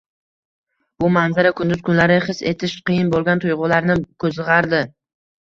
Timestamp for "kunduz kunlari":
1.59-2.15